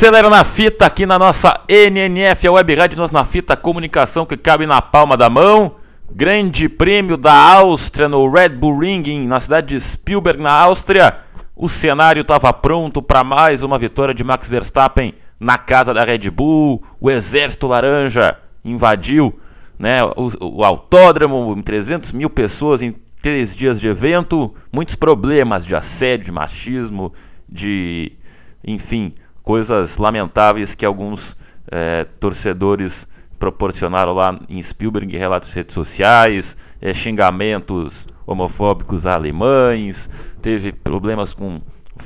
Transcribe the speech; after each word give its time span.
Acelera 0.00 0.30
na 0.30 0.44
fita 0.44 0.86
aqui 0.86 1.04
na 1.04 1.18
nossa 1.18 1.60
NNF, 1.68 2.46
a 2.46 2.52
Web 2.52 2.74
Rádio 2.74 2.96
Nós 2.96 3.10
na 3.10 3.22
Fita, 3.22 3.54
comunicação 3.54 4.24
que 4.24 4.34
cabe 4.34 4.64
na 4.64 4.80
palma 4.80 5.14
da 5.14 5.28
mão. 5.28 5.76
Grande 6.10 6.70
prêmio 6.70 7.18
da 7.18 7.34
Áustria 7.34 8.08
no 8.08 8.26
Red 8.26 8.48
Bull 8.48 8.78
Ring, 8.78 9.26
na 9.26 9.38
cidade 9.38 9.74
de 9.74 9.78
Spielberg, 9.78 10.42
na 10.42 10.52
Áustria. 10.52 11.18
O 11.54 11.68
cenário 11.68 12.22
estava 12.22 12.50
pronto 12.50 13.02
para 13.02 13.22
mais 13.22 13.62
uma 13.62 13.76
vitória 13.76 14.14
de 14.14 14.24
Max 14.24 14.48
Verstappen 14.48 15.12
na 15.38 15.58
casa 15.58 15.92
da 15.92 16.02
Red 16.02 16.30
Bull. 16.30 16.82
O 16.98 17.10
Exército 17.10 17.66
Laranja 17.66 18.38
invadiu 18.64 19.38
né, 19.78 20.02
o, 20.02 20.30
o 20.40 20.64
autódromo, 20.64 21.62
300 21.62 22.12
mil 22.12 22.30
pessoas 22.30 22.80
em 22.80 22.96
três 23.20 23.54
dias 23.54 23.78
de 23.78 23.88
evento. 23.88 24.54
Muitos 24.72 24.96
problemas 24.96 25.66
de 25.66 25.76
assédio, 25.76 26.24
de 26.24 26.32
machismo, 26.32 27.12
de. 27.46 28.12
enfim, 28.66 29.12
coisas 29.50 29.96
lamentáveis 29.96 30.76
que 30.76 30.86
alguns 30.86 31.36
é, 31.68 32.04
torcedores 32.20 33.08
proporcionaram 33.36 34.12
lá 34.12 34.38
em 34.48 34.62
Spielberg, 34.62 35.16
relatos 35.16 35.52
redes 35.52 35.74
sociais, 35.74 36.56
é, 36.80 36.94
xingamentos 36.94 38.06
homofóbicos 38.24 39.06
a 39.06 39.14
alemães, 39.14 40.08
teve 40.40 40.70
problemas 40.70 41.34
com 41.34 41.60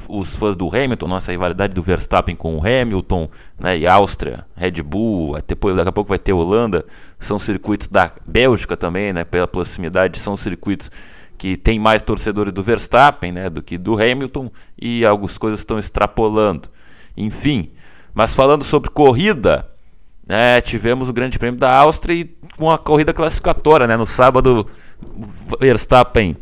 os 0.09 0.39
fãs 0.39 0.56
do 0.56 0.75
Hamilton, 0.75 1.06
nossa 1.06 1.33
rivalidade 1.33 1.75
do 1.75 1.83
Verstappen 1.83 2.34
com 2.34 2.56
o 2.56 2.61
Hamilton, 2.67 3.28
né, 3.61 3.77
e 3.77 3.86
Áustria, 3.86 4.47
Red 4.56 4.83
Bull, 4.83 5.36
depois 5.47 5.77
daqui 5.77 5.91
a 5.91 5.92
pouco 5.92 6.08
vai 6.08 6.19
ter 6.19 6.33
Holanda, 6.33 6.83
são 7.19 7.39
circuitos 7.39 7.89
da 7.89 8.11
Bélgica 8.27 8.75
também, 8.75 9.12
né, 9.12 9.23
pela 9.23 9.47
proximidade, 9.47 10.19
são 10.19 10.34
circuitos 10.34 10.91
que 11.36 11.58
tem 11.58 11.79
mais 11.79 12.01
torcedores 12.01 12.55
do 12.55 12.62
Verstappen, 12.62 13.33
né, 13.33 13.51
do 13.51 13.62
que 13.62 13.77
do 13.77 14.01
Hamilton, 14.01 14.51
e 14.81 15.05
algumas 15.05 15.36
coisas 15.36 15.61
estão 15.61 15.79
extrapolando. 15.79 16.70
Enfim, 17.17 17.70
mas 18.15 18.34
falando 18.34 18.65
sobre 18.65 18.91
corrida, 18.91 19.69
né, 20.27 20.61
tivemos 20.61 21.09
o 21.09 21.12
Grande 21.12 21.39
Prêmio 21.39 21.59
da 21.59 21.75
Áustria 21.77 22.23
e 22.23 22.37
uma 22.59 22.79
corrida 22.79 23.12
classificatória. 23.12 23.87
Né, 23.87 23.97
no 23.97 24.07
sábado, 24.07 24.67
Verstappen 25.61 26.37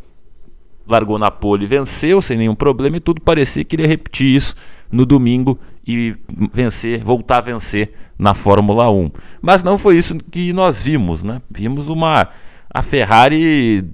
largou 0.87 1.19
na 1.19 1.31
pole 1.31 1.65
e 1.65 1.69
venceu 1.69 2.21
sem 2.21 2.37
nenhum 2.37 2.55
problema 2.55 2.97
e 2.97 3.01
tudo 3.01 3.21
parecia 3.21 3.65
que 3.65 3.77
iria 3.77 3.87
repetir 3.87 4.35
isso 4.35 4.55
no 4.91 5.07
domingo 5.07 5.59
e 5.87 6.17
vencer, 6.53 7.03
voltar 7.03 7.39
a 7.39 7.41
vencer 7.41 7.93
na 8.19 8.35
Fórmula 8.35 8.91
1. 8.91 9.11
Mas 9.41 9.63
não 9.63 9.79
foi 9.79 9.97
isso 9.97 10.17
que 10.31 10.53
nós 10.53 10.83
vimos, 10.83 11.23
né? 11.23 11.41
Vimos 11.51 11.89
uma 11.89 12.29
a 12.73 12.83
Ferrari 12.83 13.85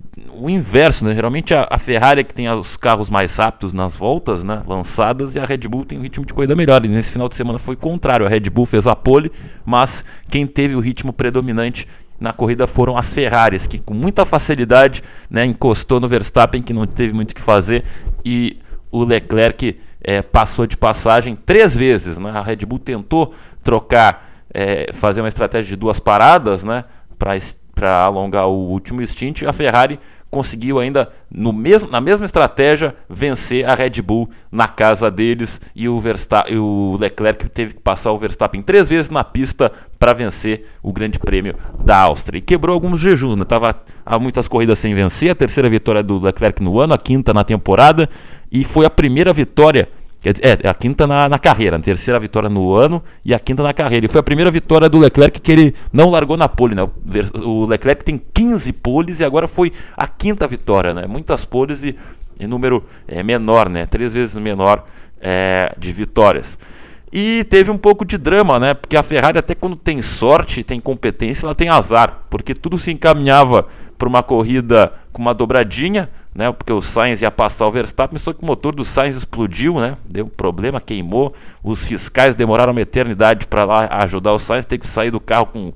o 0.40 0.48
inverso, 0.48 1.04
né? 1.04 1.14
Geralmente 1.14 1.52
a, 1.52 1.66
a, 1.68 1.78
Ferrari 1.78 2.20
é 2.20 2.24
que 2.24 2.32
tem 2.32 2.48
os 2.48 2.76
carros 2.76 3.10
mais 3.10 3.34
rápidos 3.36 3.72
nas 3.72 3.96
voltas, 3.96 4.44
né? 4.44 4.62
Lançadas 4.66 5.34
e 5.34 5.38
a 5.38 5.44
Red 5.44 5.58
Bull 5.68 5.84
tem 5.84 5.98
um 5.98 6.02
ritmo 6.02 6.24
de 6.24 6.32
corrida 6.32 6.54
melhor. 6.54 6.84
E 6.84 6.88
nesse 6.88 7.12
final 7.12 7.28
de 7.28 7.34
semana 7.34 7.58
foi 7.58 7.74
o 7.74 7.78
contrário. 7.78 8.24
A 8.24 8.28
Red 8.28 8.48
Bull 8.50 8.66
fez 8.66 8.86
a 8.86 8.94
pole, 8.94 9.32
mas 9.64 10.04
quem 10.30 10.46
teve 10.46 10.76
o 10.76 10.80
ritmo 10.80 11.12
predominante 11.12 11.86
na 12.20 12.32
corrida 12.32 12.66
foram 12.66 12.96
as 12.96 13.12
Ferraris, 13.12 13.66
que 13.66 13.78
com 13.78 13.94
muita 13.94 14.24
facilidade 14.24 15.02
né, 15.30 15.44
encostou 15.44 16.00
no 16.00 16.08
Verstappen, 16.08 16.62
que 16.62 16.72
não 16.72 16.86
teve 16.86 17.12
muito 17.12 17.32
o 17.32 17.34
que 17.34 17.40
fazer, 17.40 17.84
e 18.24 18.58
o 18.90 19.04
Leclerc 19.04 19.78
é, 20.02 20.22
passou 20.22 20.66
de 20.66 20.76
passagem 20.76 21.36
três 21.36 21.76
vezes. 21.76 22.18
Né? 22.18 22.30
A 22.30 22.42
Red 22.42 22.58
Bull 22.66 22.78
tentou 22.78 23.34
trocar, 23.62 24.42
é, 24.52 24.92
fazer 24.92 25.20
uma 25.20 25.28
estratégia 25.28 25.70
de 25.70 25.76
duas 25.76 26.00
paradas 26.00 26.64
né, 26.64 26.84
para 27.18 27.36
alongar 27.86 28.48
o 28.48 28.68
último 28.68 29.06
stint, 29.06 29.44
a 29.44 29.52
Ferrari 29.52 29.98
conseguiu 30.30 30.78
ainda 30.78 31.10
no 31.30 31.52
mesmo, 31.52 31.90
na 31.90 32.00
mesma 32.00 32.26
estratégia 32.26 32.94
vencer 33.08 33.68
a 33.68 33.74
Red 33.74 34.02
Bull 34.02 34.28
na 34.50 34.68
casa 34.68 35.10
deles. 35.10 35.60
E 35.74 35.88
o, 35.88 35.98
Verstappen, 35.98 36.58
o 36.58 36.96
Leclerc 36.98 37.48
teve 37.48 37.74
que 37.74 37.80
passar 37.80 38.12
o 38.12 38.18
Verstappen 38.18 38.62
três 38.62 38.88
vezes 38.88 39.10
na 39.10 39.24
pista 39.24 39.72
para 39.98 40.12
vencer 40.12 40.66
o 40.82 40.92
Grande 40.92 41.18
Prêmio 41.18 41.54
da 41.82 41.96
Áustria. 41.98 42.38
E 42.38 42.42
quebrou 42.42 42.74
alguns 42.74 43.00
jejuns, 43.00 43.38
né? 43.38 43.44
Tava 43.44 43.74
há 44.04 44.18
muitas 44.18 44.48
corridas 44.48 44.78
sem 44.78 44.94
vencer, 44.94 45.30
a 45.30 45.34
terceira 45.34 45.68
vitória 45.68 46.02
do 46.02 46.18
Leclerc 46.18 46.62
no 46.62 46.78
ano, 46.78 46.94
a 46.94 46.98
quinta 46.98 47.32
na 47.32 47.44
temporada. 47.44 48.08
E 48.50 48.64
foi 48.64 48.84
a 48.84 48.90
primeira 48.90 49.32
vitória 49.32 49.88
é, 50.24 50.58
é, 50.64 50.68
a 50.68 50.74
quinta 50.74 51.06
na, 51.06 51.28
na, 51.28 51.38
carreira, 51.38 51.76
a 51.76 51.80
terceira 51.80 52.18
vitória 52.18 52.48
no 52.48 52.74
ano 52.74 53.02
e 53.24 53.32
a 53.32 53.38
quinta 53.38 53.62
na 53.62 53.72
carreira. 53.72 54.06
E 54.06 54.08
foi 54.08 54.20
a 54.20 54.22
primeira 54.22 54.50
vitória 54.50 54.88
do 54.88 54.98
Leclerc 54.98 55.40
que 55.40 55.52
ele 55.52 55.74
não 55.92 56.10
largou 56.10 56.36
na 56.36 56.48
pole. 56.48 56.74
Né? 56.74 56.82
O 57.44 57.64
Leclerc 57.66 58.04
tem 58.04 58.18
15 58.18 58.72
poles 58.72 59.20
e 59.20 59.24
agora 59.24 59.46
foi 59.46 59.72
a 59.96 60.08
quinta 60.08 60.46
vitória. 60.48 60.92
Né? 60.92 61.06
Muitas 61.06 61.44
poles 61.44 61.84
e, 61.84 61.96
e 62.40 62.46
número 62.46 62.84
é, 63.06 63.22
menor, 63.22 63.68
né? 63.68 63.86
três 63.86 64.12
vezes 64.12 64.36
menor 64.36 64.84
é, 65.20 65.72
de 65.78 65.92
vitórias. 65.92 66.58
E 67.12 67.44
teve 67.44 67.70
um 67.70 67.78
pouco 67.78 68.04
de 68.04 68.18
drama, 68.18 68.58
né? 68.60 68.74
Porque 68.74 68.94
a 68.94 69.02
Ferrari, 69.02 69.38
até 69.38 69.54
quando 69.54 69.76
tem 69.76 70.02
sorte, 70.02 70.62
tem 70.62 70.78
competência, 70.78 71.46
ela 71.46 71.54
tem 71.54 71.70
azar. 71.70 72.24
Porque 72.28 72.52
tudo 72.52 72.76
se 72.76 72.90
encaminhava 72.92 73.66
para 73.98 74.08
uma 74.08 74.22
corrida 74.22 74.92
com 75.12 75.20
uma 75.20 75.34
dobradinha, 75.34 76.08
né? 76.34 76.50
Porque 76.52 76.72
o 76.72 76.80
Sainz 76.80 77.20
ia 77.20 77.30
passar 77.30 77.66
o 77.66 77.72
Verstappen, 77.72 78.16
só 78.16 78.32
que 78.32 78.42
o 78.42 78.46
motor 78.46 78.72
do 78.74 78.84
Sainz 78.84 79.16
explodiu, 79.16 79.80
né? 79.80 79.96
Deu 80.08 80.26
um 80.26 80.28
problema, 80.28 80.80
queimou. 80.80 81.34
Os 81.62 81.86
fiscais 81.86 82.36
demoraram 82.36 82.70
uma 82.70 82.80
eternidade 82.80 83.46
para 83.48 83.64
lá 83.64 83.88
ajudar 83.90 84.32
o 84.32 84.38
Sainz, 84.38 84.64
teve 84.64 84.82
que 84.82 84.86
sair 84.86 85.10
do 85.10 85.18
carro 85.18 85.46
com 85.46 85.72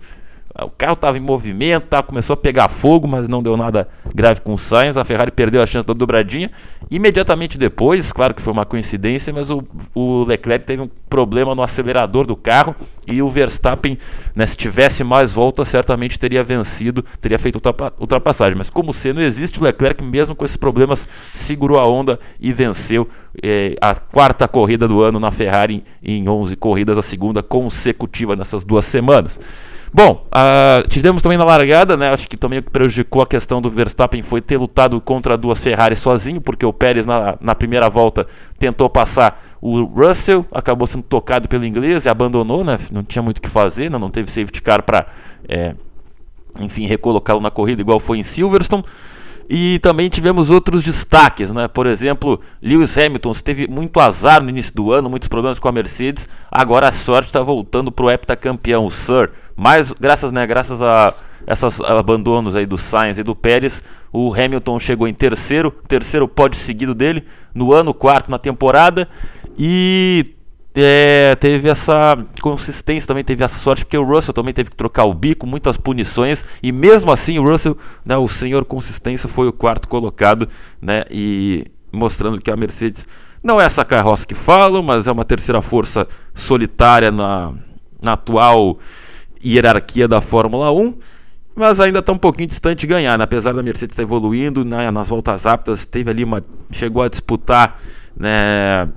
o 0.60 0.68
carro 0.68 0.92
estava 0.92 1.16
em 1.16 1.20
movimento, 1.20 2.02
começou 2.02 2.34
a 2.34 2.36
pegar 2.36 2.68
fogo, 2.68 3.08
mas 3.08 3.26
não 3.26 3.42
deu 3.42 3.56
nada 3.56 3.88
grave 4.14 4.42
com 4.42 4.52
o 4.52 4.58
Sainz. 4.58 4.98
A 4.98 5.04
Ferrari 5.04 5.30
perdeu 5.30 5.62
a 5.62 5.66
chance 5.66 5.86
da 5.86 5.94
dobradinha. 5.94 6.50
Imediatamente 6.90 7.56
depois, 7.56 8.12
claro 8.12 8.34
que 8.34 8.42
foi 8.42 8.52
uma 8.52 8.66
coincidência, 8.66 9.32
mas 9.32 9.48
o, 9.48 9.64
o 9.94 10.24
Leclerc 10.24 10.66
teve 10.66 10.82
um 10.82 10.90
problema 11.08 11.54
no 11.54 11.62
acelerador 11.62 12.26
do 12.26 12.36
carro 12.36 12.76
e 13.08 13.22
o 13.22 13.30
Verstappen, 13.30 13.98
né, 14.34 14.44
se 14.44 14.56
tivesse 14.56 15.02
mais 15.02 15.32
voltas, 15.32 15.68
certamente 15.68 16.18
teria 16.18 16.44
vencido, 16.44 17.02
teria 17.18 17.38
feito 17.38 17.58
ultrapassagem. 17.98 18.56
Mas 18.56 18.68
como 18.68 18.92
se 18.92 19.12
não 19.12 19.22
existe, 19.22 19.58
o 19.58 19.64
Leclerc, 19.64 20.04
mesmo 20.04 20.34
com 20.34 20.44
esses 20.44 20.56
problemas, 20.56 21.08
segurou 21.34 21.78
a 21.78 21.88
onda 21.88 22.20
e 22.38 22.52
venceu 22.52 23.08
eh, 23.42 23.74
a 23.80 23.94
quarta 23.94 24.46
corrida 24.46 24.86
do 24.86 25.00
ano 25.00 25.18
na 25.18 25.30
Ferrari 25.30 25.82
em 26.02 26.28
11 26.28 26.56
corridas, 26.56 26.98
a 26.98 27.02
segunda 27.02 27.42
consecutiva 27.42 28.36
nessas 28.36 28.64
duas 28.64 28.84
semanas. 28.84 29.40
Bom, 29.94 30.26
uh, 30.28 30.88
tivemos 30.88 31.22
também 31.22 31.36
na 31.36 31.44
largada, 31.44 31.98
né? 31.98 32.10
Acho 32.10 32.26
que 32.26 32.36
também 32.36 32.60
o 32.60 32.62
que 32.62 32.70
prejudicou 32.70 33.20
a 33.20 33.26
questão 33.26 33.60
do 33.60 33.68
Verstappen 33.68 34.22
foi 34.22 34.40
ter 34.40 34.56
lutado 34.56 34.98
contra 35.02 35.36
duas 35.36 35.62
Ferrari 35.62 35.94
sozinho, 35.94 36.40
porque 36.40 36.64
o 36.64 36.72
Pérez 36.72 37.04
na, 37.04 37.36
na 37.38 37.54
primeira 37.54 37.90
volta 37.90 38.26
tentou 38.58 38.88
passar 38.88 39.44
o 39.60 39.84
Russell, 39.84 40.46
acabou 40.50 40.86
sendo 40.86 41.04
tocado 41.04 41.46
pelo 41.46 41.66
inglês 41.66 42.06
e 42.06 42.08
abandonou, 42.08 42.64
né? 42.64 42.78
Não 42.90 43.02
tinha 43.02 43.22
muito 43.22 43.36
o 43.36 43.42
que 43.42 43.50
fazer, 43.50 43.90
né? 43.90 43.98
não 43.98 44.08
teve 44.08 44.30
safety 44.30 44.62
car 44.62 44.82
para, 44.82 45.06
é, 45.46 45.74
enfim, 46.58 46.86
recolocá-lo 46.86 47.40
na 47.40 47.50
corrida, 47.50 47.82
igual 47.82 48.00
foi 48.00 48.16
em 48.16 48.22
Silverstone. 48.22 48.84
E 49.46 49.78
também 49.80 50.08
tivemos 50.08 50.50
outros 50.50 50.82
destaques, 50.82 51.52
né? 51.52 51.68
Por 51.68 51.86
exemplo, 51.86 52.40
Lewis 52.62 52.96
Hamilton 52.96 53.32
teve 53.44 53.68
muito 53.68 54.00
azar 54.00 54.42
no 54.42 54.48
início 54.48 54.74
do 54.74 54.90
ano, 54.90 55.10
muitos 55.10 55.28
problemas 55.28 55.58
com 55.58 55.68
a 55.68 55.72
Mercedes. 55.72 56.26
Agora 56.50 56.88
a 56.88 56.92
sorte 56.92 57.26
está 57.26 57.42
voltando 57.42 57.92
para 57.92 58.06
o 58.06 58.10
heptacampeão, 58.10 58.86
o 58.86 58.90
Sir. 58.90 59.30
Mas 59.56 59.92
graças, 59.92 60.32
né, 60.32 60.46
graças 60.46 60.80
a 60.82 61.14
esses 61.46 61.80
abandonos 61.80 62.54
aí 62.54 62.66
do 62.66 62.78
Sainz 62.78 63.18
e 63.18 63.22
do 63.22 63.34
Pérez, 63.34 63.82
o 64.12 64.32
Hamilton 64.32 64.78
chegou 64.78 65.08
em 65.08 65.14
terceiro, 65.14 65.70
terceiro 65.88 66.28
pódio 66.28 66.58
seguido 66.58 66.94
dele 66.94 67.24
no 67.54 67.72
ano, 67.72 67.92
quarto 67.92 68.30
na 68.30 68.38
temporada. 68.38 69.08
E 69.58 70.34
é, 70.74 71.34
teve 71.36 71.68
essa 71.68 72.16
consistência, 72.40 73.06
também 73.06 73.24
teve 73.24 73.44
essa 73.44 73.58
sorte, 73.58 73.84
porque 73.84 73.98
o 73.98 74.04
Russell 74.04 74.32
também 74.32 74.54
teve 74.54 74.70
que 74.70 74.76
trocar 74.76 75.04
o 75.04 75.14
bico, 75.14 75.46
muitas 75.46 75.76
punições, 75.76 76.44
e 76.62 76.72
mesmo 76.72 77.12
assim 77.12 77.38
o 77.38 77.42
Russell, 77.42 77.76
né, 78.04 78.16
o 78.16 78.28
senhor 78.28 78.64
consistência, 78.64 79.28
foi 79.28 79.48
o 79.48 79.52
quarto 79.52 79.88
colocado, 79.88 80.48
né, 80.80 81.04
e 81.10 81.66
mostrando 81.92 82.40
que 82.40 82.50
a 82.50 82.56
Mercedes 82.56 83.06
não 83.44 83.60
é 83.60 83.64
essa 83.64 83.84
carroça 83.84 84.26
que 84.26 84.34
falam, 84.34 84.82
mas 84.82 85.06
é 85.06 85.12
uma 85.12 85.24
terceira 85.24 85.60
força 85.60 86.06
solitária 86.32 87.10
na, 87.10 87.52
na 88.00 88.12
atual 88.14 88.78
hierarquia 89.44 90.06
da 90.06 90.20
Fórmula 90.20 90.72
1, 90.72 90.94
mas 91.54 91.80
ainda 91.80 91.98
está 91.98 92.12
um 92.12 92.18
pouquinho 92.18 92.48
distante 92.48 92.80
de 92.80 92.86
ganhar, 92.86 93.18
né? 93.18 93.24
apesar 93.24 93.52
da 93.52 93.62
Mercedes 93.62 93.92
estar 93.92 93.96
tá 93.96 94.02
evoluindo 94.02 94.64
né, 94.64 94.90
nas 94.90 95.08
voltas 95.08 95.44
rápidas, 95.44 95.84
teve 95.84 96.10
ali 96.10 96.24
uma 96.24 96.42
chegou 96.70 97.02
a 97.02 97.08
disputar 97.08 97.78
né, 98.16 98.88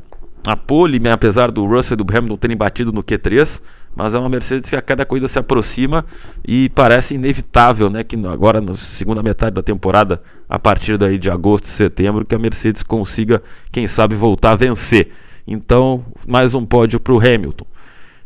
a 0.47 0.55
pole, 0.55 0.99
né, 0.99 1.11
apesar 1.11 1.51
do 1.51 1.65
Russell 1.65 1.95
e 1.95 2.03
do 2.03 2.17
Hamilton 2.17 2.37
terem 2.37 2.55
batido 2.55 2.91
no 2.91 3.03
Q3, 3.03 3.61
mas 3.95 4.13
é 4.13 4.19
uma 4.19 4.29
Mercedes 4.29 4.69
que 4.69 4.75
a 4.75 4.81
cada 4.81 5.05
corrida 5.05 5.27
se 5.27 5.39
aproxima 5.39 6.05
e 6.47 6.69
parece 6.69 7.15
inevitável, 7.15 7.89
né, 7.89 8.03
que 8.03 8.15
agora 8.27 8.61
na 8.61 8.75
segunda 8.75 9.23
metade 9.23 9.55
da 9.55 9.63
temporada, 9.63 10.21
a 10.47 10.59
partir 10.59 10.97
daí 10.97 11.17
de 11.17 11.29
agosto 11.29 11.67
setembro, 11.67 12.25
que 12.25 12.35
a 12.35 12.39
Mercedes 12.39 12.83
consiga, 12.83 13.41
quem 13.71 13.87
sabe, 13.87 14.15
voltar 14.15 14.51
a 14.51 14.55
vencer. 14.55 15.09
Então, 15.47 16.05
mais 16.27 16.53
um 16.53 16.65
pódio 16.65 16.99
para 16.99 17.13
o 17.13 17.19
Hamilton. 17.19 17.65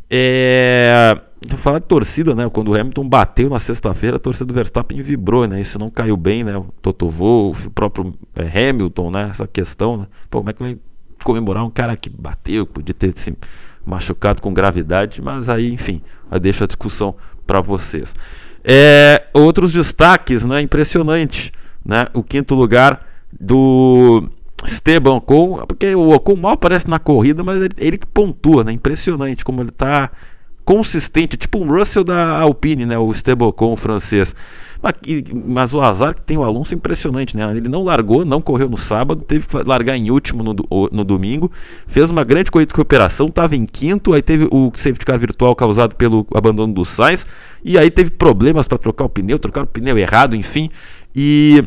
É... 0.10 1.22
Falar 1.56 1.80
de 1.80 1.86
torcida, 1.86 2.36
né? 2.36 2.50
Quando 2.50 2.70
o 2.70 2.76
Hamilton 2.76 3.08
bateu 3.08 3.50
na 3.50 3.60
sexta-feira, 3.60 4.18
a 4.18 4.20
torcida 4.20 4.46
do 4.46 4.54
Verstappen 4.54 5.02
vibrou, 5.02 5.48
né? 5.48 5.62
Isso 5.62 5.80
não 5.80 5.90
caiu 5.90 6.18
bem, 6.18 6.44
né? 6.44 6.58
O 6.58 6.66
Toto 6.82 7.08
Wolff, 7.08 7.68
o 7.68 7.72
próprio 7.72 8.14
é, 8.36 8.70
Hamilton, 8.70 9.10
né? 9.10 9.30
Essa 9.32 9.48
questão, 9.48 9.98
né? 9.98 10.08
Pô, 10.30 10.40
como 10.40 10.50
é 10.50 10.54
que 10.54 10.62
vai 10.62 10.78
comemorar 11.24 11.64
um 11.66 11.70
cara 11.70 11.96
que 11.96 12.10
bateu, 12.10 12.66
podia 12.66 12.94
ter 12.94 13.18
se 13.18 13.36
machucado 13.86 14.42
com 14.42 14.54
gravidade, 14.54 15.22
mas 15.22 15.50
aí, 15.50 15.74
enfim, 15.74 16.02
eu 16.32 16.40
deixo 16.40 16.64
a 16.64 16.68
discussão 16.68 17.16
para 17.48 17.62
vocês. 17.62 18.14
É, 18.64 19.28
outros 19.34 19.72
destaques, 19.72 20.46
né? 20.46 20.62
Impressionante, 20.62 21.52
né? 21.86 22.06
O 22.14 22.22
quinto 22.22 22.54
lugar 22.54 23.06
do 23.40 24.30
Esteban 24.66 25.16
Ocon, 25.16 25.66
porque 25.68 25.94
o 25.96 26.12
Ocon 26.12 26.36
mal 26.36 26.54
aparece 26.54 26.90
na 26.90 27.00
corrida, 27.00 27.44
mas 27.44 27.62
ele, 27.62 27.74
ele 27.78 28.00
pontua, 28.14 28.64
né? 28.64 28.72
Impressionante 28.72 29.46
como 29.46 29.62
ele 29.62 29.70
está 29.70 30.12
consistente, 30.70 31.36
tipo 31.36 31.58
um 31.58 31.68
Russell 31.68 32.04
da 32.04 32.40
Alpine, 32.42 32.86
né? 32.86 32.96
O 32.98 33.12
Esteban 33.12 33.48
Ocon, 33.48 33.74
o 33.74 33.76
francês. 33.76 34.36
Mas, 34.82 34.94
mas, 35.48 35.74
o 35.74 35.82
azar 35.82 36.14
que 36.14 36.24
tem 36.24 36.38
o 36.38 36.44
Alonso 36.44 36.74
é 36.74 36.78
impressionante, 36.78 37.36
né? 37.36 37.58
Ele 37.58 37.68
não 37.68 37.84
largou, 37.84 38.24
não 38.24 38.40
correu 38.40 38.70
no 38.70 38.78
sábado, 38.78 39.24
teve 39.24 39.48
que 39.48 39.58
largar 39.64 39.98
em 39.98 40.12
último 40.12 40.44
no, 40.44 40.56
no 40.92 41.04
domingo, 41.04 41.52
fez 41.88 42.12
uma 42.12 42.24
grande 42.24 42.52
corrida 42.52 42.72
de 42.72 42.78
recuperação, 42.78 43.28
estava 43.28 43.56
em 43.56 43.66
quinto, 43.66 44.14
aí 44.14 44.22
teve 44.22 44.48
o 44.52 44.72
safety 44.76 45.06
car 45.06 45.18
virtual 45.18 45.56
causado 45.56 45.96
pelo 45.96 46.26
abandono 46.34 46.72
do 46.72 46.86
Sainz, 46.86 47.26
e 47.64 47.76
aí 47.78 47.90
teve 47.90 48.12
problemas 48.12 48.68
para 48.68 48.78
trocar 48.78 49.06
o 49.06 49.10
pneu, 49.10 49.40
trocar 49.40 49.64
o 49.64 49.68
pneu 49.68 49.98
errado, 49.98 50.36
enfim, 50.36 50.70
e 51.16 51.64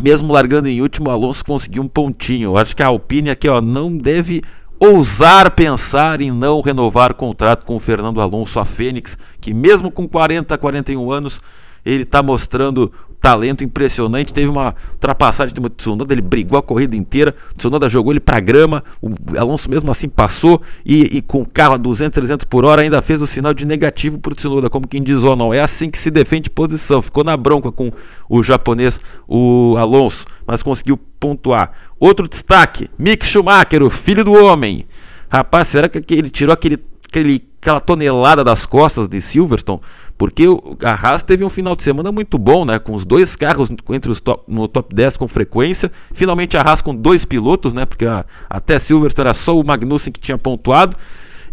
mesmo 0.00 0.32
largando 0.32 0.68
em 0.68 0.80
último, 0.80 1.10
Alonso 1.10 1.44
conseguiu 1.44 1.82
um 1.82 1.88
pontinho. 1.88 2.50
Eu 2.50 2.56
acho 2.56 2.74
que 2.74 2.82
a 2.82 2.86
Alpine 2.86 3.30
aqui 3.30 3.48
ó, 3.48 3.60
não 3.60 3.96
deve 3.96 4.42
ousar 4.78 5.50
pensar 5.52 6.20
em 6.20 6.30
não 6.30 6.60
renovar 6.60 7.12
o 7.12 7.14
contrato 7.14 7.64
com 7.64 7.76
o 7.76 7.80
Fernando 7.80 8.20
Alonso, 8.20 8.60
a 8.60 8.64
Fênix, 8.64 9.16
que 9.40 9.54
mesmo 9.54 9.90
com 9.90 10.06
40, 10.06 10.56
41 10.58 11.10
anos, 11.10 11.40
ele 11.84 12.02
está 12.02 12.22
mostrando 12.22 12.92
talento 13.20 13.64
impressionante. 13.64 14.34
Teve 14.34 14.48
uma 14.48 14.74
ultrapassagem 14.92 15.54
do 15.54 15.68
Tsunoda, 15.68 16.12
ele 16.12 16.22
brigou 16.22 16.58
a 16.58 16.62
corrida 16.62 16.96
inteira. 16.96 17.34
Tsunoda 17.56 17.88
jogou 17.88 18.12
ele 18.12 18.20
para 18.20 18.40
grama. 18.40 18.82
O 19.00 19.10
Alonso 19.38 19.70
mesmo 19.70 19.90
assim 19.90 20.08
passou 20.08 20.60
e, 20.84 21.18
e, 21.18 21.22
com 21.22 21.42
o 21.42 21.46
carro 21.46 21.74
a 21.74 21.76
200, 21.76 22.14
300 22.14 22.44
por 22.44 22.64
hora 22.64 22.82
ainda 22.82 23.00
fez 23.02 23.20
o 23.22 23.26
sinal 23.26 23.54
de 23.54 23.64
negativo 23.64 24.18
para 24.18 24.32
o 24.32 24.34
Tsunoda, 24.34 24.68
como 24.68 24.86
quem 24.86 25.02
diz: 25.02 25.22
oh, 25.24 25.36
não, 25.36 25.52
é 25.52 25.60
assim 25.60 25.90
que 25.90 25.98
se 25.98 26.10
defende 26.10 26.50
posição. 26.50 27.00
Ficou 27.02 27.24
na 27.24 27.36
bronca 27.36 27.70
com 27.72 27.90
o 28.28 28.42
japonês, 28.42 29.00
o 29.28 29.76
Alonso, 29.78 30.26
mas 30.46 30.62
conseguiu 30.62 30.96
pontuar. 31.18 31.72
Outro 31.98 32.28
destaque: 32.28 32.90
Mick 32.98 33.24
Schumacher, 33.26 33.82
o 33.82 33.90
filho 33.90 34.24
do 34.24 34.32
homem. 34.32 34.86
Rapaz, 35.28 35.68
será 35.68 35.88
que 35.88 36.14
ele 36.14 36.30
tirou 36.30 36.52
aquele, 36.52 36.78
aquele, 37.08 37.42
aquela 37.60 37.80
tonelada 37.80 38.44
das 38.44 38.66
costas 38.66 39.08
de 39.08 39.20
Silverstone? 39.20 39.80
Porque 40.16 40.44
a 40.82 40.92
Haas 40.92 41.22
teve 41.22 41.44
um 41.44 41.50
final 41.50 41.74
de 41.74 41.82
semana 41.82 42.12
muito 42.12 42.38
bom, 42.38 42.64
né? 42.64 42.78
Com 42.78 42.94
os 42.94 43.04
dois 43.04 43.34
carros 43.34 43.70
entre 43.90 44.10
os 44.10 44.20
top, 44.20 44.44
no 44.46 44.68
top 44.68 44.94
10 44.94 45.16
com 45.16 45.26
frequência. 45.26 45.90
Finalmente 46.12 46.56
a 46.56 46.62
Haas 46.62 46.80
com 46.80 46.94
dois 46.94 47.24
pilotos, 47.24 47.72
né? 47.72 47.84
Porque 47.84 48.06
a, 48.06 48.24
até 48.48 48.78
Silverstone 48.78 49.26
era 49.26 49.34
só 49.34 49.58
o 49.58 49.64
Magnussen 49.64 50.12
que 50.12 50.20
tinha 50.20 50.38
pontuado. 50.38 50.96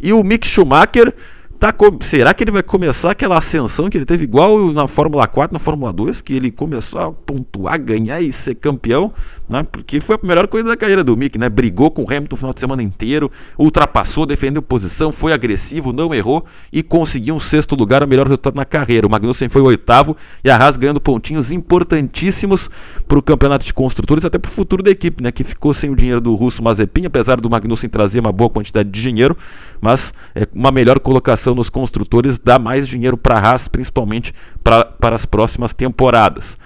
E 0.02 0.14
o 0.14 0.24
Mick 0.24 0.48
Schumacher 0.48 1.14
Tá, 1.62 1.72
será 2.00 2.34
que 2.34 2.44
ele 2.44 2.50
vai 2.50 2.64
começar 2.64 3.12
aquela 3.12 3.38
ascensão 3.38 3.88
que 3.88 3.96
ele 3.96 4.04
teve 4.04 4.24
igual 4.24 4.74
na 4.74 4.88
Fórmula 4.88 5.28
4, 5.28 5.54
na 5.54 5.60
Fórmula 5.60 5.94
2, 5.94 6.20
que 6.20 6.34
ele 6.34 6.50
começou 6.50 7.00
a 7.00 7.12
pontuar, 7.12 7.80
ganhar 7.80 8.20
e 8.20 8.34
ser 8.34 8.56
campeão, 8.56 9.14
né? 9.52 9.68
Porque 9.70 10.00
foi 10.00 10.16
a 10.16 10.26
melhor 10.26 10.48
coisa 10.48 10.70
da 10.70 10.78
carreira 10.78 11.04
do 11.04 11.16
Mick, 11.18 11.38
né? 11.38 11.50
Brigou 11.50 11.92
com 11.92 12.04
o 12.04 12.06
Hamilton 12.08 12.36
o 12.36 12.38
final 12.38 12.54
de 12.54 12.60
semana 12.62 12.82
inteiro, 12.82 13.30
ultrapassou, 13.60 14.26
defendeu 14.26 14.62
posição, 14.62 15.12
foi 15.12 15.34
agressivo, 15.34 15.92
não 15.92 16.16
errou 16.16 16.46
e 16.72 16.82
conseguiu 16.82 17.36
um 17.36 17.40
sexto 17.40 17.76
lugar, 17.76 18.02
o 18.02 18.08
melhor 18.08 18.26
resultado 18.26 18.56
na 18.56 18.64
carreira. 18.64 19.06
O 19.06 19.10
Magnussen 19.10 19.50
foi 19.50 19.62
o 19.62 19.66
oitavo 19.66 20.16
e 20.44 20.50
a 20.50 20.56
Haas 20.56 20.78
ganhando 20.78 21.02
pontinhos 21.02 21.52
importantíssimos 21.52 22.70
para 23.08 23.20
o 23.20 23.22
campeonato 23.22 23.66
de 23.66 23.74
construtores, 23.74 24.24
até 24.24 24.40
para 24.40 24.50
o 24.50 24.52
futuro 24.52 24.82
da 24.82 24.90
equipe, 24.90 25.22
né? 25.22 25.32
Que 25.32 25.44
ficou 25.44 25.74
sem 25.74 25.90
o 25.90 25.96
dinheiro 25.96 26.22
do 26.22 26.34
russo 26.36 26.64
Mazepin, 26.64 27.06
apesar 27.06 27.42
do 27.42 27.50
Magnussen 27.50 27.90
trazer 27.90 28.22
uma 28.22 28.32
boa 28.32 28.50
quantidade 28.50 28.90
de 28.90 29.02
dinheiro, 29.02 29.36
mas 29.82 30.14
é 30.34 30.48
uma 30.54 30.72
melhor 30.72 31.00
colocação 31.00 31.54
nos 31.54 31.70
construtores 31.70 32.40
dá 32.40 32.58
mais 32.58 32.88
dinheiro 32.88 33.18
para 33.18 33.38
a 33.38 33.52
Haas, 33.52 33.68
principalmente 33.68 34.34
para 34.64 35.16
as 35.16 35.26
próximas 35.26 35.74
temporadas. 35.74 36.58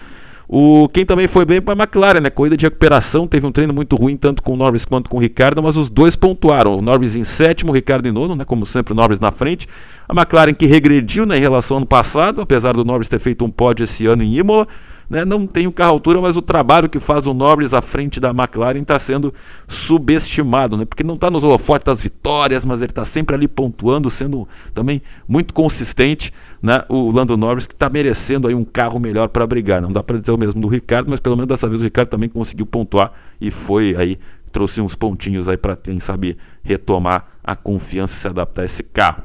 O, 0.48 0.88
quem 0.90 1.06
também 1.06 1.28
foi 1.28 1.46
bem 1.46 1.62
foi 1.62 1.74
a 1.74 1.78
McLaren, 1.78 2.20
né? 2.20 2.30
Corrida 2.30 2.56
de 2.56 2.66
recuperação, 2.66 3.28
teve 3.28 3.46
um 3.46 3.52
treino 3.52 3.74
muito 3.74 3.96
ruim, 3.96 4.16
tanto 4.16 4.44
com 4.44 4.54
o 4.54 4.56
Norris 4.56 4.86
quanto 4.86 5.10
com 5.10 5.18
o 5.18 5.20
Ricardo, 5.20 5.62
mas 5.62 5.76
os 5.76 5.90
dois 5.90 6.16
pontuaram. 6.16 6.78
O 6.78 6.82
Norris 6.82 7.16
em 7.16 7.24
sétimo, 7.24 7.72
o 7.72 7.76
Ricardo 7.76 8.08
em 8.08 8.12
nono, 8.12 8.36
né? 8.36 8.46
Como 8.46 8.66
sempre, 8.66 8.94
o 8.94 8.96
Norris 8.96 9.20
na 9.20 9.32
frente. 9.32 9.68
A 10.08 10.14
McLaren 10.14 10.54
que 10.54 10.66
regrediu 10.66 11.26
né, 11.26 11.38
em 11.38 11.42
relação 11.42 11.76
ao 11.76 11.80
ano 11.80 11.88
passado, 11.88 12.42
apesar 12.42 12.74
do 12.74 12.86
Norris 12.86 13.10
ter 13.10 13.20
feito 13.20 13.44
um 13.44 13.50
pódio 13.50 13.84
esse 13.84 14.06
ano 14.06 14.22
em 14.22 14.38
Imola. 14.38 14.68
Né? 15.10 15.24
Não 15.24 15.46
tem 15.46 15.68
o 15.68 15.72
carro 15.72 15.92
altura, 15.92 16.22
mas 16.22 16.36
o 16.36 16.42
trabalho 16.42 16.90
que 16.90 17.00
faz 17.00 17.28
o 17.28 17.34
Norris 17.34 17.74
à 17.74 17.82
frente 17.82 18.20
da 18.20 18.30
McLaren 18.30 18.82
está 18.82 18.98
sendo 19.00 19.34
subestimado, 19.68 20.78
né? 20.78 20.86
porque 20.86 21.04
não 21.04 21.16
está 21.16 21.30
nos 21.30 21.44
holofotes 21.44 21.86
das 21.86 22.02
vitórias, 22.02 22.66
mas 22.66 22.82
ele 22.82 22.92
está 22.92 23.06
sempre 23.06 23.36
ali 23.36 23.48
pontuando, 23.48 24.10
sendo 24.10 24.48
também 24.74 25.02
muito 25.28 25.54
consistente. 25.54 26.32
Né? 26.62 26.84
O 26.90 27.12
Lando 27.12 27.38
Norris 27.38 27.68
que 27.68 27.74
está 27.74 27.90
merecendo 27.90 28.48
aí 28.48 28.56
um 28.56 28.66
carro 28.66 29.00
melhor 29.00 29.30
para 29.30 29.46
brigar. 29.46 29.82
Não 29.82 29.92
dá 29.92 30.04
para 30.04 30.18
dizer 30.18 30.32
o 30.32 30.38
mesmo 30.38 30.62
do 30.62 30.68
Ricardo, 30.68 31.10
mas 31.10 31.20
pelo 31.20 31.36
menos 31.36 31.48
dessa 31.48 31.68
vez 31.68 31.82
o 31.82 31.84
Ricardo 31.84 32.10
também 32.10 32.30
conseguiu 32.30 32.66
pontuar 32.66 33.12
e 33.40 33.52
foi 33.52 33.96
aí 33.98 34.18
trouxe 34.56 34.80
uns 34.80 34.96
pontinhos 34.96 35.50
aí 35.50 35.58
para 35.58 35.76
quem 35.76 36.00
sabe 36.00 36.38
retomar 36.64 37.28
a 37.44 37.58
confiança 37.58 38.16
e 38.16 38.18
se 38.18 38.26
adaptar 38.26 38.62
a 38.62 38.66
esse 38.66 38.82
carro. 38.84 39.22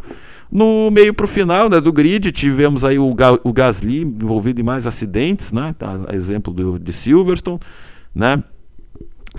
No 0.50 0.90
meio 0.90 1.14
para 1.14 1.24
o 1.24 1.28
final 1.28 1.68
né, 1.68 1.80
do 1.80 1.92
grid, 1.92 2.32
tivemos 2.32 2.84
aí 2.84 2.98
o, 2.98 3.14
Ga 3.14 3.38
o 3.44 3.52
Gasly 3.52 4.02
envolvido 4.02 4.60
em 4.60 4.64
mais 4.64 4.86
acidentes, 4.86 5.52
né? 5.52 5.74
Tá, 5.78 6.00
exemplo 6.12 6.52
do, 6.52 6.78
de 6.78 6.92
Silverstone, 6.92 7.60
né? 8.14 8.42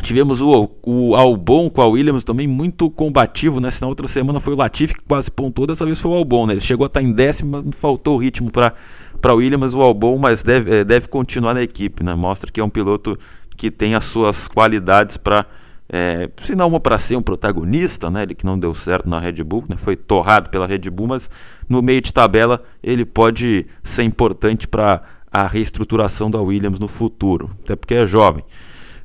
Tivemos 0.02 0.40
o, 0.40 0.72
o 0.82 1.16
Albon 1.16 1.70
com 1.70 1.82
a 1.82 1.86
Williams 1.86 2.24
também 2.24 2.48
muito 2.48 2.90
combativo, 2.90 3.60
né? 3.60 3.68
Na 3.82 3.88
outra 3.88 4.08
semana 4.08 4.40
foi 4.40 4.54
o 4.54 4.56
Latifi 4.56 4.94
que 4.96 5.04
quase 5.04 5.30
pontuou, 5.30 5.68
dessa 5.68 5.86
vez 5.86 6.00
foi 6.00 6.12
o 6.12 6.16
Albon, 6.16 6.48
né? 6.48 6.54
Ele 6.54 6.62
chegou 6.62 6.86
a 6.86 6.88
estar 6.88 7.02
em 7.02 7.12
décimo, 7.12 7.52
mas 7.52 7.64
não 7.64 7.74
faltou 7.74 8.18
ritmo 8.18 8.50
para 8.50 8.74
para 9.20 9.36
Williams, 9.36 9.76
o 9.76 9.82
Albon, 9.82 10.18
mas 10.18 10.42
deve, 10.42 10.78
é, 10.78 10.84
deve 10.84 11.08
continuar 11.08 11.54
na 11.54 11.62
equipe, 11.62 12.04
né? 12.04 12.16
Mostra 12.16 12.52
que 12.52 12.60
é 12.60 12.64
um 12.64 12.70
piloto 12.70 13.18
que 13.56 13.70
tem 13.70 13.94
as 13.94 14.06
suas 14.06 14.48
qualidades 14.48 15.16
para 15.16 15.46
é, 15.94 16.30
se 16.42 16.56
não 16.56 16.80
para 16.80 16.98
ser 16.98 17.18
um 17.18 17.22
protagonista, 17.22 18.10
né, 18.10 18.24
ele 18.24 18.34
que 18.34 18.46
não 18.46 18.58
deu 18.58 18.74
certo 18.74 19.10
na 19.10 19.20
Red 19.20 19.44
Bull, 19.44 19.66
né, 19.68 19.76
foi 19.76 19.98
torrado 19.98 20.50
pela 20.50 20.66
Red 20.66 20.90
Bull, 20.90 21.08
mas 21.08 21.30
no 21.68 21.82
meio 21.82 22.00
de 22.00 22.14
tabela 22.14 22.64
ele 22.82 23.04
pode 23.04 23.68
ser 23.84 24.04
importante 24.04 24.70
para 24.70 25.02
a 25.30 25.46
reestruturação 25.46 26.32
da 26.32 26.40
Williams 26.40 26.80
no 26.80 26.88
futuro, 26.88 27.52
até 27.62 27.76
porque 27.76 27.94
é 27.94 28.06
jovem. 28.06 28.42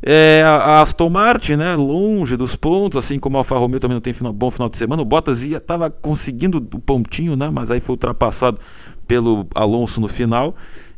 É, 0.01 0.45
a 0.47 0.81
Aston 0.81 1.09
Martin, 1.09 1.55
né, 1.55 1.75
longe 1.75 2.37
dos 2.37 2.55
pontos, 2.55 3.05
assim 3.05 3.19
como 3.19 3.37
a 3.37 3.41
Alfa 3.41 3.59
Romeo 3.59 3.81
também 3.81 3.97
não 3.97 4.01
tem 4.01 4.13
final, 4.13 4.33
bom 4.33 4.53
final 4.53 4.69
de 4.69 4.77
semana. 4.77 5.03
O 5.03 5.05
Bottas 5.05 5.43
ia 5.43 5.57
estava 5.57 5.91
conseguindo 5.91 6.59
o 6.59 6.79
pontinho, 6.79 7.35
né, 7.35 7.51
mas 7.51 7.69
aí 7.69 7.81
foi 7.81 7.95
ultrapassado 7.95 8.61
pelo 9.09 9.45
Alonso 9.53 10.01
no 10.01 10.07
final. 10.07 10.55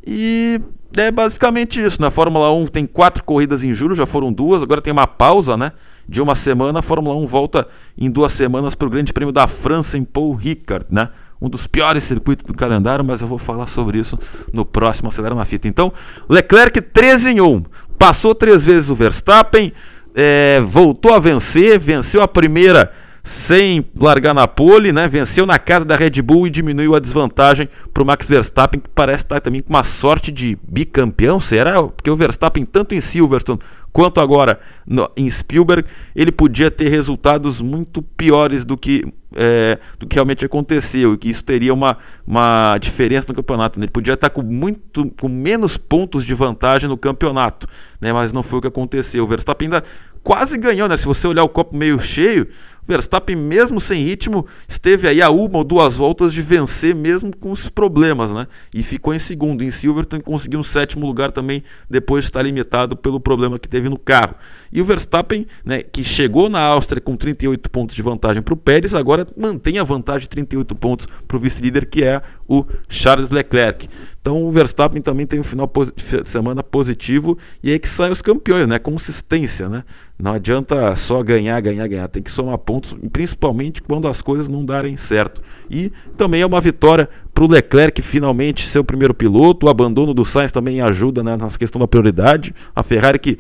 E 0.06 0.60
é 0.96 1.10
basicamente 1.10 1.82
isso. 1.84 2.00
Na 2.00 2.10
Fórmula 2.10 2.52
1 2.52 2.66
tem 2.68 2.86
quatro 2.86 3.22
corridas 3.24 3.62
em 3.64 3.74
julho, 3.74 3.94
já 3.94 4.06
foram 4.06 4.32
duas, 4.32 4.62
agora 4.62 4.80
tem 4.80 4.92
uma 4.92 5.06
pausa 5.06 5.56
né, 5.56 5.72
de 6.08 6.22
uma 6.22 6.34
semana. 6.34 6.78
A 6.78 6.82
Fórmula 6.82 7.16
1 7.16 7.26
volta 7.26 7.66
em 7.96 8.10
duas 8.10 8.32
semanas 8.32 8.74
para 8.74 8.86
o 8.86 8.90
Grande 8.90 9.12
Prêmio 9.12 9.32
da 9.32 9.46
França 9.46 9.98
em 9.98 10.04
Paul 10.04 10.34
Ricard, 10.34 10.86
né? 10.90 11.10
Um 11.40 11.48
dos 11.48 11.68
piores 11.68 12.02
circuitos 12.02 12.44
do 12.44 12.52
calendário, 12.52 13.04
mas 13.04 13.20
eu 13.20 13.28
vou 13.28 13.38
falar 13.38 13.68
sobre 13.68 13.98
isso 13.98 14.18
no 14.52 14.64
próximo 14.64 15.08
Acelera 15.08 15.36
na 15.36 15.44
Fita. 15.44 15.68
Então, 15.68 15.92
Leclerc 16.28 16.80
13 16.80 17.30
em 17.30 17.40
1. 17.40 17.62
Passou 17.96 18.34
três 18.34 18.66
vezes 18.66 18.90
o 18.90 18.94
Verstappen, 18.96 19.72
é, 20.16 20.60
voltou 20.60 21.14
a 21.14 21.20
vencer, 21.20 21.78
venceu 21.78 22.22
a 22.22 22.26
primeira 22.26 22.92
sem 23.28 23.84
largar 23.94 24.32
na 24.32 24.48
pole, 24.48 24.90
né? 24.90 25.06
Venceu 25.06 25.44
na 25.44 25.58
casa 25.58 25.84
da 25.84 25.94
Red 25.94 26.22
Bull 26.22 26.46
e 26.46 26.50
diminuiu 26.50 26.94
a 26.94 26.98
desvantagem 26.98 27.68
para 27.92 28.02
o 28.02 28.06
Max 28.06 28.26
Verstappen, 28.26 28.80
que 28.80 28.88
parece 28.88 29.24
estar 29.24 29.38
também 29.38 29.60
com 29.60 29.68
uma 29.68 29.82
sorte 29.82 30.32
de 30.32 30.56
bicampeão, 30.66 31.38
será? 31.38 31.82
Porque 31.82 32.10
o 32.10 32.16
Verstappen, 32.16 32.64
tanto 32.64 32.94
em 32.94 33.02
Silverstone 33.02 33.58
quanto 33.92 34.18
agora 34.18 34.58
no, 34.86 35.10
em 35.14 35.28
Spielberg, 35.28 35.86
ele 36.16 36.32
podia 36.32 36.70
ter 36.70 36.88
resultados 36.88 37.60
muito 37.60 38.00
piores 38.00 38.64
do 38.64 38.78
que, 38.78 39.04
é, 39.36 39.78
do 39.98 40.06
que 40.06 40.14
realmente 40.14 40.46
aconteceu, 40.46 41.12
e 41.12 41.18
que 41.18 41.28
isso 41.28 41.44
teria 41.44 41.74
uma, 41.74 41.98
uma 42.26 42.78
diferença 42.80 43.26
no 43.28 43.34
campeonato. 43.34 43.78
Né? 43.78 43.84
Ele 43.84 43.92
podia 43.92 44.14
estar 44.14 44.30
com, 44.30 44.40
muito, 44.40 45.10
com 45.20 45.28
menos 45.28 45.76
pontos 45.76 46.24
de 46.24 46.32
vantagem 46.32 46.88
no 46.88 46.96
campeonato, 46.96 47.66
né? 48.00 48.10
mas 48.10 48.32
não 48.32 48.42
foi 48.42 48.58
o 48.58 48.62
que 48.62 48.68
aconteceu. 48.68 49.24
O 49.24 49.26
Verstappen 49.26 49.66
ainda 49.66 49.84
quase 50.22 50.56
ganhou, 50.56 50.88
né? 50.88 50.96
se 50.96 51.04
você 51.04 51.28
olhar 51.28 51.42
o 51.42 51.48
copo 51.48 51.76
meio 51.76 52.00
cheio, 52.00 52.48
Verstappen, 52.88 53.36
mesmo 53.36 53.78
sem 53.78 54.02
ritmo, 54.02 54.46
esteve 54.66 55.06
aí 55.06 55.20
a 55.20 55.28
uma 55.28 55.58
ou 55.58 55.64
duas 55.64 55.96
voltas 55.96 56.32
de 56.32 56.40
vencer, 56.40 56.94
mesmo 56.94 57.36
com 57.36 57.52
os 57.52 57.68
problemas, 57.68 58.30
né? 58.30 58.46
E 58.72 58.82
ficou 58.82 59.14
em 59.14 59.18
segundo. 59.18 59.62
Em 59.62 59.70
Silverstone 59.70 60.22
conseguiu 60.22 60.58
um 60.58 60.64
sétimo 60.64 61.06
lugar 61.06 61.30
também, 61.30 61.62
depois 61.88 62.24
de 62.24 62.30
estar 62.30 62.40
limitado 62.40 62.96
pelo 62.96 63.20
problema 63.20 63.58
que 63.58 63.68
teve 63.68 63.90
no 63.90 63.98
carro. 63.98 64.34
E 64.72 64.80
o 64.80 64.84
Verstappen, 64.84 65.46
né, 65.64 65.82
que 65.82 66.02
chegou 66.02 66.48
na 66.48 66.60
Áustria 66.60 67.00
com 67.00 67.14
38 67.14 67.70
pontos 67.70 67.94
de 67.94 68.02
vantagem 68.02 68.42
para 68.42 68.54
o 68.54 68.56
Pérez, 68.56 68.94
agora 68.94 69.26
mantém 69.36 69.78
a 69.78 69.84
vantagem 69.84 70.22
de 70.22 70.28
38 70.30 70.74
pontos 70.74 71.06
para 71.26 71.36
o 71.36 71.40
vice-líder, 71.40 71.86
que 71.86 72.02
é 72.02 72.22
o 72.48 72.64
Charles 72.88 73.30
Leclerc. 73.30 73.88
Então 74.20 74.44
o 74.44 74.52
Verstappen 74.52 75.00
também 75.00 75.26
tem 75.26 75.40
um 75.40 75.44
final 75.44 75.70
de 75.96 76.28
semana 76.28 76.62
positivo 76.62 77.38
e 77.62 77.70
é 77.70 77.72
aí 77.74 77.78
que 77.78 77.88
saem 77.88 78.12
os 78.12 78.20
campeões, 78.20 78.68
né? 78.68 78.78
Consistência, 78.78 79.70
né? 79.70 79.84
Não 80.18 80.32
adianta 80.34 80.94
só 80.96 81.22
ganhar, 81.22 81.58
ganhar, 81.60 81.86
ganhar. 81.86 82.08
Tem 82.08 82.22
que 82.22 82.30
somar 82.30 82.58
pontos, 82.58 82.77
principalmente 83.12 83.82
quando 83.82 84.08
as 84.08 84.22
coisas 84.22 84.48
não 84.48 84.64
darem 84.64 84.96
certo. 84.96 85.42
E 85.70 85.92
também 86.16 86.40
é 86.40 86.46
uma 86.46 86.60
vitória 86.60 87.08
para 87.34 87.44
o 87.44 87.48
Leclerc 87.48 88.02
finalmente 88.02 88.66
ser 88.66 88.78
o 88.78 88.84
primeiro 88.84 89.14
piloto. 89.14 89.66
O 89.66 89.68
abandono 89.68 90.12
do 90.12 90.24
Sainz 90.24 90.50
também 90.50 90.80
ajuda 90.80 91.22
né, 91.22 91.36
questão 91.58 91.78
da 91.78 91.86
prioridade. 91.86 92.54
A 92.74 92.82
Ferrari 92.82 93.18
que 93.18 93.38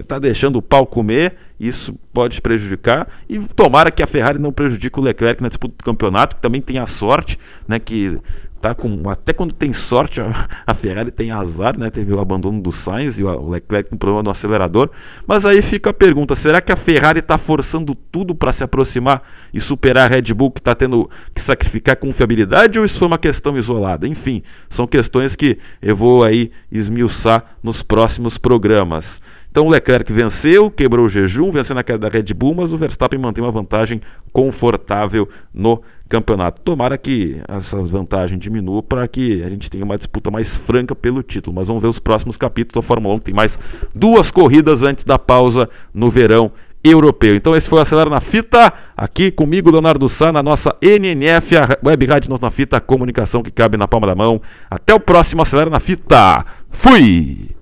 está 0.00 0.16
é, 0.16 0.20
deixando 0.20 0.56
o 0.56 0.62
pau 0.62 0.86
comer, 0.86 1.34
isso 1.60 1.94
pode 2.12 2.40
prejudicar. 2.40 3.06
E 3.28 3.38
tomara 3.38 3.90
que 3.90 4.02
a 4.02 4.06
Ferrari 4.06 4.38
não 4.38 4.50
prejudique 4.50 4.98
o 4.98 5.02
Leclerc 5.02 5.42
na 5.42 5.48
disputa 5.48 5.74
do 5.78 5.84
campeonato, 5.84 6.36
que 6.36 6.42
também 6.42 6.60
tem 6.60 6.78
a 6.78 6.86
sorte, 6.86 7.38
né, 7.68 7.78
que 7.78 8.18
tá 8.62 8.76
com 8.76 9.10
até 9.10 9.32
quando 9.32 9.52
tem 9.52 9.72
sorte 9.72 10.20
a, 10.20 10.48
a, 10.64 10.72
Ferrari 10.72 11.10
tem 11.10 11.32
azar, 11.32 11.76
né? 11.76 11.90
Teve 11.90 12.14
o 12.14 12.20
abandono 12.20 12.62
do 12.62 12.70
Sainz 12.70 13.18
e 13.18 13.24
o 13.24 13.50
Leclerc 13.50 13.90
com 13.90 13.96
problema 13.96 14.22
no 14.22 14.30
acelerador. 14.30 14.88
Mas 15.26 15.44
aí 15.44 15.60
fica 15.60 15.90
a 15.90 15.92
pergunta: 15.92 16.36
será 16.36 16.62
que 16.62 16.70
a 16.70 16.76
Ferrari 16.76 17.18
está 17.18 17.36
forçando 17.36 17.92
tudo 17.94 18.36
para 18.36 18.52
se 18.52 18.62
aproximar 18.62 19.20
e 19.52 19.60
superar 19.60 20.04
a 20.04 20.08
Red 20.14 20.32
Bull 20.32 20.52
que 20.52 20.60
está 20.60 20.76
tendo 20.76 21.10
que 21.34 21.40
sacrificar 21.40 21.96
confiabilidade 21.96 22.78
ou 22.78 22.84
isso 22.84 23.00
foi 23.00 23.08
uma 23.08 23.18
questão 23.18 23.58
isolada? 23.58 24.06
Enfim, 24.06 24.42
são 24.70 24.86
questões 24.86 25.34
que 25.34 25.58
eu 25.82 25.96
vou 25.96 26.22
aí 26.22 26.52
esmiuçar 26.70 27.44
nos 27.62 27.82
próximos 27.82 28.38
programas. 28.38 29.20
Então 29.50 29.66
o 29.66 29.68
Leclerc 29.68 30.10
venceu, 30.10 30.70
quebrou 30.70 31.04
o 31.04 31.10
jejum, 31.10 31.50
vencendo 31.50 31.76
a 31.76 31.82
queda 31.82 31.98
da 31.98 32.08
Red 32.08 32.32
Bull, 32.34 32.54
mas 32.54 32.72
o 32.72 32.78
Verstappen 32.78 33.20
mantém 33.20 33.44
uma 33.44 33.50
vantagem 33.50 34.00
confortável 34.32 35.28
no 35.52 35.82
campeonato. 36.12 36.60
Tomara 36.62 36.98
que 36.98 37.40
essa 37.48 37.78
vantagem 37.78 38.38
diminua 38.38 38.82
para 38.82 39.08
que 39.08 39.42
a 39.42 39.48
gente 39.48 39.70
tenha 39.70 39.82
uma 39.82 39.96
disputa 39.96 40.30
mais 40.30 40.58
franca 40.58 40.94
pelo 40.94 41.22
título. 41.22 41.56
Mas 41.56 41.68
vamos 41.68 41.82
ver 41.82 41.88
os 41.88 41.98
próximos 41.98 42.36
capítulos 42.36 42.84
da 42.84 42.86
Fórmula 42.86 43.14
1, 43.14 43.18
que 43.18 43.24
tem 43.24 43.34
mais 43.34 43.58
duas 43.94 44.30
corridas 44.30 44.82
antes 44.82 45.04
da 45.04 45.18
pausa 45.18 45.68
no 45.94 46.10
verão 46.10 46.52
europeu. 46.84 47.34
Então 47.34 47.56
esse 47.56 47.68
foi 47.68 47.78
o 47.78 47.82
Acelera 47.82 48.10
na 48.10 48.20
Fita, 48.20 48.72
aqui 48.96 49.30
comigo, 49.30 49.70
Leonardo 49.70 50.06
Sá, 50.08 50.32
na 50.32 50.42
nossa 50.42 50.76
NNF, 50.82 51.56
a 51.56 51.78
Web 51.82 52.06
Rádio 52.06 52.34
na 52.40 52.50
Fita, 52.50 52.76
a 52.76 52.80
comunicação 52.80 53.42
que 53.42 53.50
cabe 53.50 53.78
na 53.78 53.88
palma 53.88 54.06
da 54.06 54.14
mão. 54.14 54.40
Até 54.68 54.92
o 54.92 55.00
próximo 55.00 55.40
Acelera 55.40 55.70
na 55.70 55.80
Fita. 55.80 56.44
Fui! 56.68 57.61